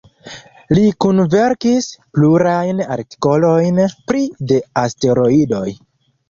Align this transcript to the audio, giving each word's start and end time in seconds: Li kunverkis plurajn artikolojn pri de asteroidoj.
Li 0.77 0.85
kunverkis 1.03 1.89
plurajn 2.17 2.81
artikolojn 2.97 3.83
pri 4.09 4.23
de 4.53 4.59
asteroidoj. 4.87 5.63